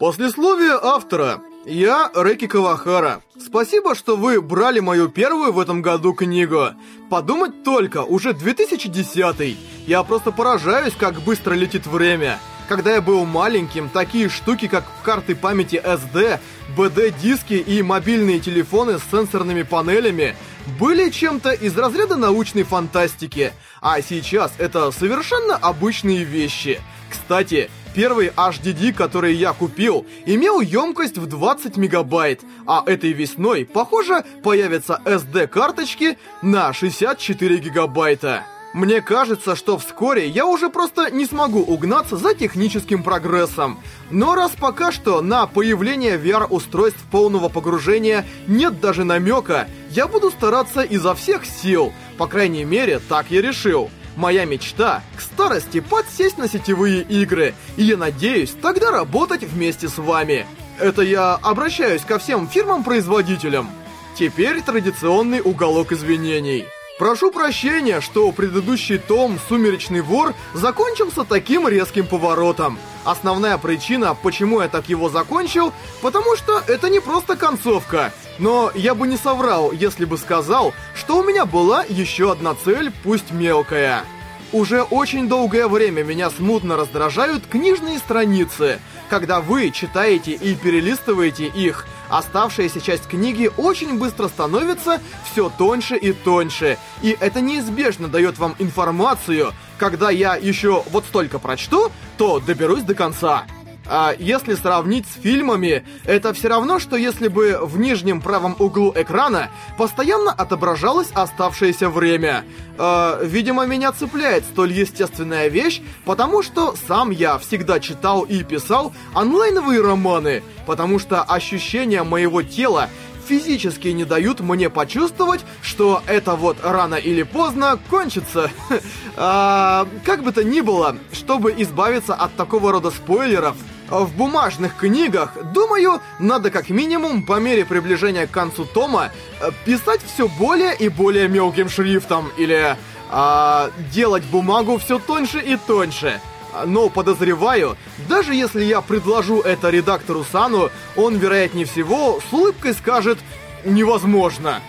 Послесловие 0.00 0.78
автора. 0.82 1.42
Я 1.66 2.10
Рэки 2.14 2.46
Кавахара. 2.46 3.20
Спасибо, 3.38 3.94
что 3.94 4.16
вы 4.16 4.40
брали 4.40 4.80
мою 4.80 5.10
первую 5.10 5.52
в 5.52 5.60
этом 5.60 5.82
году 5.82 6.14
книгу. 6.14 6.68
Подумать 7.10 7.62
только, 7.64 8.02
уже 8.02 8.32
2010 8.32 9.58
Я 9.86 10.02
просто 10.02 10.32
поражаюсь, 10.32 10.94
как 10.98 11.20
быстро 11.20 11.52
летит 11.52 11.86
время. 11.86 12.38
Когда 12.66 12.94
я 12.94 13.02
был 13.02 13.26
маленьким, 13.26 13.90
такие 13.90 14.30
штуки, 14.30 14.68
как 14.68 14.84
карты 15.02 15.36
памяти 15.36 15.76
SD, 15.84 16.38
BD-диски 16.78 17.58
и 17.58 17.82
мобильные 17.82 18.40
телефоны 18.40 18.98
с 18.98 19.02
сенсорными 19.10 19.64
панелями 19.64 20.34
были 20.78 21.10
чем-то 21.10 21.52
из 21.52 21.76
разряда 21.76 22.16
научной 22.16 22.62
фантастики. 22.62 23.52
А 23.82 24.00
сейчас 24.00 24.52
это 24.56 24.92
совершенно 24.92 25.56
обычные 25.56 26.24
вещи. 26.24 26.80
Кстати, 27.10 27.68
Первый 27.94 28.28
HDD, 28.28 28.92
который 28.92 29.34
я 29.34 29.52
купил, 29.52 30.06
имел 30.24 30.60
емкость 30.60 31.18
в 31.18 31.26
20 31.26 31.76
мегабайт, 31.76 32.40
а 32.66 32.84
этой 32.86 33.12
весной, 33.12 33.64
похоже, 33.64 34.24
появятся 34.44 35.00
SD-карточки 35.04 36.16
на 36.40 36.72
64 36.72 37.58
гигабайта. 37.58 38.44
Мне 38.72 39.00
кажется, 39.00 39.56
что 39.56 39.76
вскоре 39.78 40.28
я 40.28 40.46
уже 40.46 40.70
просто 40.70 41.10
не 41.10 41.26
смогу 41.26 41.58
угнаться 41.58 42.16
за 42.16 42.34
техническим 42.34 43.02
прогрессом. 43.02 43.80
Но 44.10 44.36
раз 44.36 44.52
пока 44.52 44.92
что 44.92 45.20
на 45.20 45.46
появление 45.46 46.16
VR-устройств 46.16 47.00
полного 47.10 47.48
погружения 47.48 48.24
нет 48.46 48.80
даже 48.80 49.02
намека, 49.02 49.66
я 49.90 50.06
буду 50.06 50.30
стараться 50.30 50.82
изо 50.82 51.16
всех 51.16 51.44
сил. 51.44 51.92
По 52.16 52.28
крайней 52.28 52.64
мере, 52.64 53.00
так 53.00 53.26
я 53.30 53.42
решил. 53.42 53.90
Моя 54.16 54.44
мечта— 54.44 55.02
к 55.16 55.20
старости 55.20 55.80
подсесть 55.80 56.38
на 56.38 56.48
сетевые 56.48 57.02
игры, 57.02 57.54
и 57.76 57.84
я 57.84 57.96
надеюсь 57.96 58.54
тогда 58.60 58.90
работать 58.90 59.42
вместе 59.44 59.88
с 59.88 59.98
вами. 59.98 60.46
Это 60.78 61.02
я 61.02 61.34
обращаюсь 61.34 62.02
ко 62.02 62.18
всем 62.18 62.48
фирмам-производителям. 62.48 63.70
Теперь 64.18 64.60
традиционный 64.62 65.40
уголок 65.40 65.92
извинений. 65.92 66.66
Прошу 67.00 67.30
прощения, 67.30 68.02
что 68.02 68.30
предыдущий 68.30 68.98
том 68.98 69.38
«Сумеречный 69.48 70.02
вор» 70.02 70.34
закончился 70.52 71.24
таким 71.24 71.66
резким 71.66 72.06
поворотом. 72.06 72.78
Основная 73.04 73.56
причина, 73.56 74.14
почему 74.14 74.60
я 74.60 74.68
так 74.68 74.90
его 74.90 75.08
закончил, 75.08 75.72
потому 76.02 76.36
что 76.36 76.62
это 76.66 76.90
не 76.90 77.00
просто 77.00 77.36
концовка. 77.36 78.12
Но 78.38 78.70
я 78.74 78.94
бы 78.94 79.08
не 79.08 79.16
соврал, 79.16 79.72
если 79.72 80.04
бы 80.04 80.18
сказал, 80.18 80.74
что 80.94 81.20
у 81.20 81.24
меня 81.24 81.46
была 81.46 81.84
еще 81.88 82.32
одна 82.32 82.54
цель, 82.54 82.92
пусть 83.02 83.30
мелкая. 83.30 84.04
Уже 84.52 84.82
очень 84.82 85.28
долгое 85.28 85.68
время 85.68 86.02
меня 86.02 86.28
смутно 86.28 86.76
раздражают 86.76 87.46
книжные 87.46 87.98
страницы. 87.98 88.80
Когда 89.08 89.40
вы 89.40 89.70
читаете 89.70 90.32
и 90.32 90.56
перелистываете 90.56 91.46
их, 91.46 91.86
оставшаяся 92.08 92.80
часть 92.80 93.06
книги 93.06 93.48
очень 93.56 93.96
быстро 93.96 94.26
становится 94.26 95.00
все 95.30 95.52
тоньше 95.56 95.96
и 95.96 96.12
тоньше. 96.12 96.78
И 97.00 97.16
это 97.20 97.40
неизбежно 97.40 98.08
дает 98.08 98.38
вам 98.38 98.56
информацию. 98.58 99.52
Когда 99.78 100.10
я 100.10 100.34
еще 100.34 100.82
вот 100.90 101.04
столько 101.04 101.38
прочту, 101.38 101.92
то 102.18 102.40
доберусь 102.40 102.82
до 102.82 102.94
конца. 102.96 103.44
А 103.92 104.14
если 104.16 104.54
сравнить 104.54 105.04
с 105.06 105.20
фильмами, 105.20 105.84
это 106.04 106.32
все 106.32 106.46
равно, 106.46 106.78
что 106.78 106.94
если 106.94 107.26
бы 107.26 107.58
в 107.60 107.76
нижнем 107.76 108.20
правом 108.20 108.54
углу 108.60 108.92
экрана 108.94 109.50
постоянно 109.76 110.30
отображалось 110.30 111.10
оставшееся 111.12 111.88
время. 111.90 112.44
А, 112.78 113.20
видимо, 113.20 113.66
меня 113.66 113.90
цепляет 113.90 114.44
столь 114.44 114.74
естественная 114.74 115.48
вещь, 115.48 115.82
потому 116.04 116.44
что 116.44 116.76
сам 116.86 117.10
я 117.10 117.36
всегда 117.38 117.80
читал 117.80 118.22
и 118.22 118.44
писал 118.44 118.92
онлайновые 119.12 119.80
романы, 119.80 120.44
потому 120.66 121.00
что 121.00 121.24
ощущения 121.24 122.04
моего 122.04 122.42
тела 122.42 122.90
физически 123.26 123.88
не 123.88 124.04
дают 124.04 124.38
мне 124.38 124.70
почувствовать, 124.70 125.40
что 125.62 126.00
это 126.06 126.36
вот 126.36 126.58
рано 126.62 126.94
или 126.94 127.24
поздно 127.24 127.76
кончится. 127.90 128.52
а, 129.16 129.88
как 130.04 130.22
бы 130.22 130.30
то 130.30 130.44
ни 130.44 130.60
было, 130.60 130.96
чтобы 131.12 131.52
избавиться 131.58 132.14
от 132.14 132.36
такого 132.36 132.70
рода 132.70 132.92
спойлеров, 132.92 133.56
в 133.90 134.14
бумажных 134.14 134.76
книгах, 134.76 135.32
думаю, 135.52 136.00
надо 136.18 136.50
как 136.50 136.70
минимум 136.70 137.22
по 137.24 137.40
мере 137.40 137.64
приближения 137.64 138.26
к 138.26 138.30
концу 138.30 138.64
тома 138.64 139.10
э, 139.40 139.50
писать 139.64 140.00
все 140.06 140.28
более 140.28 140.74
и 140.76 140.88
более 140.88 141.28
мелким 141.28 141.68
шрифтом 141.68 142.30
или 142.36 142.76
а, 143.10 143.70
делать 143.92 144.22
бумагу 144.24 144.78
все 144.78 144.98
тоньше 144.98 145.40
и 145.40 145.56
тоньше. 145.56 146.20
Но 146.64 146.88
подозреваю, 146.88 147.76
даже 148.08 148.34
если 148.34 148.64
я 148.64 148.80
предложу 148.80 149.40
это 149.40 149.70
редактору 149.70 150.24
Сану, 150.24 150.70
он, 150.96 151.16
вероятнее 151.16 151.66
всего, 151.66 152.20
с 152.28 152.32
улыбкой 152.32 152.74
скажет 152.74 153.18
«невозможно». 153.64 154.60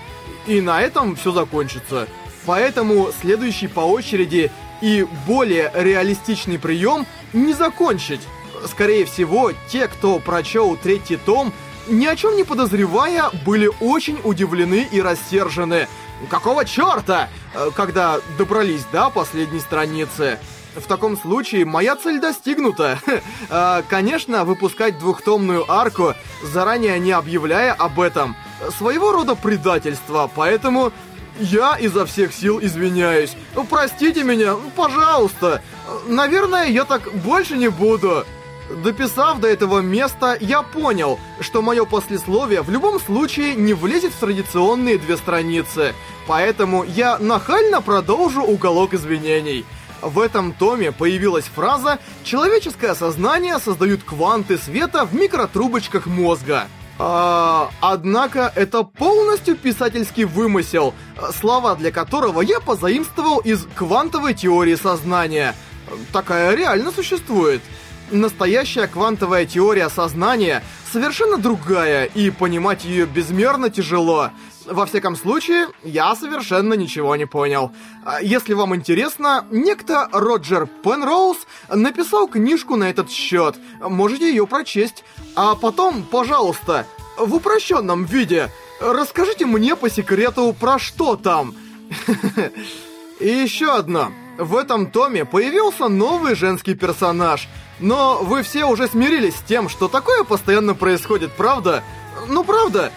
И 0.48 0.60
на 0.62 0.82
этом 0.82 1.16
все 1.16 1.32
закончится. 1.32 2.08
Поэтому 2.46 3.10
следующий 3.22 3.68
по 3.68 3.82
очереди 3.82 4.52
и 4.82 5.08
более 5.28 5.72
реалистичный 5.76 6.58
прием 6.58 7.06
не 7.34 7.54
закончить 7.54 8.22
скорее 8.68 9.06
всего, 9.06 9.52
те, 9.68 9.88
кто 9.88 10.20
прочел 10.20 10.78
третий 10.78 11.18
том, 11.18 11.54
ни 11.88 12.06
о 12.06 12.16
чем 12.16 12.36
не 12.36 12.44
подозревая, 12.44 13.30
были 13.46 13.70
очень 13.80 14.20
удивлены 14.24 14.88
и 14.92 15.02
рассержены. 15.02 15.88
Какого 16.30 16.66
черта? 16.66 17.30
Э, 17.54 17.70
когда 17.76 18.20
добрались 18.38 18.86
до 18.92 19.10
последней 19.10 19.60
страницы. 19.60 20.40
В 20.76 20.84
таком 20.88 21.18
случае 21.18 21.66
моя 21.66 21.96
цель 21.96 22.20
достигнута. 22.20 23.00
Э, 23.50 23.84
конечно, 23.90 24.46
выпускать 24.46 24.98
двухтомную 25.00 25.70
арку, 25.70 26.14
заранее 26.44 26.98
не 27.00 27.12
объявляя 27.12 27.74
об 27.74 28.00
этом, 28.00 28.36
своего 28.78 29.12
рода 29.12 29.36
предательство, 29.36 30.32
поэтому 30.34 30.94
я 31.40 31.76
изо 31.78 32.06
всех 32.06 32.34
сил 32.34 32.60
извиняюсь. 32.62 33.36
Простите 33.70 34.24
меня, 34.24 34.56
пожалуйста. 34.76 35.62
Наверное, 36.08 36.68
я 36.68 36.86
так 36.86 37.14
больше 37.14 37.58
не 37.58 37.70
буду. 37.70 38.26
Дописав 38.78 39.40
до 39.40 39.48
этого 39.48 39.80
места, 39.80 40.38
я 40.40 40.62
понял, 40.62 41.20
что 41.40 41.62
мое 41.62 41.86
послесловие 41.86 42.62
в 42.62 42.70
любом 42.70 43.00
случае 43.00 43.56
не 43.56 43.74
влезет 43.74 44.14
в 44.14 44.20
традиционные 44.20 44.98
две 44.98 45.18
страницы, 45.18 45.94
поэтому 46.28 46.84
я 46.84 47.18
нахально 47.18 47.82
продолжу 47.82 48.42
уголок 48.42 48.94
извинений. 48.94 49.66
В 50.02 50.20
этом 50.20 50.54
томе 50.54 50.92
появилась 50.92 51.46
фраза 51.46 52.00
«Человеческое 52.24 52.96
сознание 52.96 53.60
создают 53.60 54.04
кванты 54.04 54.58
света 54.58 55.06
в 55.06 55.14
микротрубочках 55.14 56.08
мозга». 56.08 56.68
А, 57.04 57.72
однако 57.82 58.52
это 58.56 58.84
полностью 58.84 59.56
писательский 59.56 60.24
вымысел, 60.26 60.94
слова 61.40 61.76
для 61.76 61.92
которого 61.92 62.42
я 62.42 62.60
позаимствовал 62.60 63.40
из 63.40 63.66
квантовой 63.76 64.34
теории 64.34 64.76
сознания. 64.76 65.56
Такая 66.14 66.56
реально 66.56 66.92
существует. 66.92 67.62
Настоящая 68.12 68.88
квантовая 68.88 69.46
теория 69.46 69.88
сознания 69.90 70.62
совершенно 70.92 71.38
другая, 71.38 72.06
и 72.06 72.30
понимать 72.30 72.84
ее 72.84 73.06
безмерно 73.06 73.70
тяжело. 73.70 74.32
Во 74.66 74.86
всяком 74.86 75.16
случае, 75.16 75.68
я 75.82 76.14
совершенно 76.16 76.74
ничего 76.74 77.16
не 77.16 77.26
понял. 77.26 77.72
А 78.04 78.22
если 78.22 78.54
вам 78.54 78.76
интересно, 78.76 79.46
некто 79.50 80.10
Роджер 80.12 80.68
Пенроуз 80.84 81.38
написал 81.70 82.28
книжку 82.28 82.76
на 82.76 82.90
этот 82.90 83.10
счет. 83.10 83.56
Можете 83.80 84.30
ее 84.30 84.46
прочесть. 84.46 85.06
А 85.36 85.56
потом, 85.56 86.04
пожалуйста, 86.04 86.86
в 87.18 87.34
упрощенном 87.34 88.04
виде, 88.04 88.50
расскажите 88.82 89.46
мне 89.46 89.78
по 89.78 89.90
секрету, 89.90 90.54
про 90.60 90.80
что 90.80 91.16
там. 91.16 91.56
И 93.22 93.28
еще 93.28 93.74
одно. 93.74 94.12
В 94.38 94.58
этом 94.58 94.92
томе 94.92 95.24
появился 95.24 95.88
новый 95.88 96.36
женский 96.36 96.76
персонаж— 96.76 97.48
но 97.82 98.20
вы 98.22 98.44
все 98.44 98.66
уже 98.66 98.88
смирились 98.88 99.36
с 99.36 99.42
тем, 99.42 99.68
что 99.68 99.88
такое 99.88 100.24
постоянно 100.24 100.76
происходит, 100.76 101.32
правда? 101.34 101.84
Ну, 102.28 102.44
правда? 102.44 102.92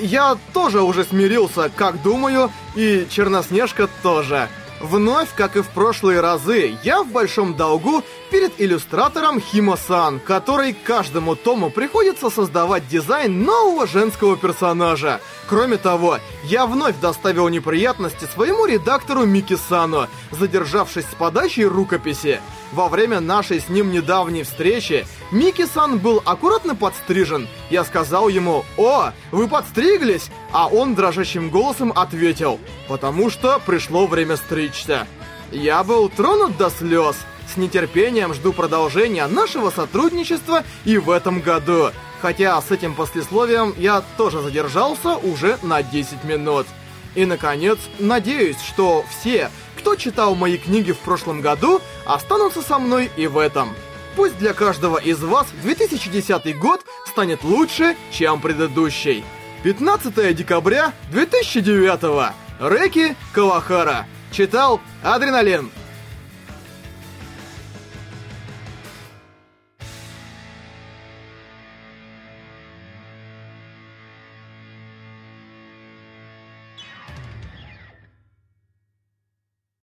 Я 0.00 0.36
тоже 0.52 0.82
уже 0.82 1.04
смирился, 1.04 1.70
как 1.74 2.02
думаю, 2.02 2.50
и 2.74 3.06
Черноснежка 3.08 3.88
тоже. 4.02 4.48
Вновь, 4.80 5.28
как 5.36 5.56
и 5.56 5.60
в 5.60 5.68
прошлые 5.68 6.20
разы, 6.20 6.74
я 6.82 7.02
в 7.02 7.08
большом 7.08 7.54
долгу 7.54 8.02
перед 8.30 8.58
иллюстратором 8.58 9.38
Химо-сан, 9.38 10.20
который 10.20 10.72
каждому 10.72 11.36
тому 11.36 11.68
приходится 11.68 12.30
создавать 12.30 12.88
дизайн 12.88 13.42
нового 13.42 13.86
женского 13.86 14.38
персонажа. 14.38 15.20
Кроме 15.48 15.76
того, 15.76 16.18
я 16.50 16.66
вновь 16.66 16.98
доставил 16.98 17.48
неприятности 17.48 18.24
своему 18.24 18.66
редактору 18.66 19.24
Мики-сану, 19.24 20.08
задержавшись 20.32 21.04
с 21.04 21.14
подачей 21.14 21.64
рукописи. 21.64 22.40
Во 22.72 22.88
время 22.88 23.20
нашей 23.20 23.60
с 23.60 23.68
ним 23.68 23.92
недавней 23.92 24.42
встречи 24.42 25.06
Мики-сан 25.30 25.98
был 25.98 26.20
аккуратно 26.24 26.74
подстрижен. 26.74 27.46
Я 27.70 27.84
сказал 27.84 28.28
ему 28.28 28.64
«О, 28.76 29.12
вы 29.30 29.46
подстриглись?» 29.46 30.28
А 30.50 30.66
он 30.66 30.96
дрожащим 30.96 31.50
голосом 31.50 31.92
ответил 31.94 32.58
«Потому 32.88 33.30
что 33.30 33.60
пришло 33.64 34.08
время 34.08 34.36
стричься». 34.36 35.06
Я 35.52 35.84
был 35.84 36.08
тронут 36.08 36.56
до 36.56 36.68
слез. 36.70 37.16
С 37.52 37.56
нетерпением 37.56 38.34
жду 38.34 38.52
продолжения 38.52 39.26
нашего 39.28 39.70
сотрудничества 39.70 40.64
и 40.84 40.98
в 40.98 41.10
этом 41.10 41.40
году. 41.40 41.90
Хотя 42.20 42.60
с 42.60 42.70
этим 42.70 42.94
послесловием 42.94 43.74
я 43.78 44.02
тоже 44.16 44.42
задержался 44.42 45.16
уже 45.16 45.58
на 45.62 45.82
10 45.82 46.24
минут. 46.24 46.66
И, 47.14 47.24
наконец, 47.24 47.78
надеюсь, 47.98 48.60
что 48.60 49.04
все, 49.10 49.50
кто 49.76 49.96
читал 49.96 50.34
мои 50.34 50.58
книги 50.58 50.92
в 50.92 50.98
прошлом 50.98 51.40
году, 51.40 51.80
останутся 52.04 52.62
со 52.62 52.78
мной 52.78 53.10
и 53.16 53.26
в 53.26 53.38
этом. 53.38 53.70
Пусть 54.16 54.38
для 54.38 54.52
каждого 54.52 54.98
из 54.98 55.22
вас 55.22 55.46
2010 55.62 56.58
год 56.58 56.84
станет 57.06 57.42
лучше, 57.42 57.96
чем 58.12 58.40
предыдущий. 58.40 59.24
15 59.62 60.34
декабря 60.34 60.92
2009. 61.10 62.34
Рэки 62.60 63.16
Кавахара. 63.32 64.06
Читал 64.30 64.80
Адреналин. 65.02 65.70